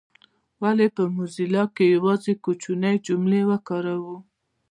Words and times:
ولي 0.61 0.87
په 0.95 1.03
موزیلا 1.15 1.63
کي 1.75 1.85
یوازي 1.95 2.33
کوچنۍ 2.43 2.95
جملې 3.07 3.41
کاروو؟ 3.67 4.17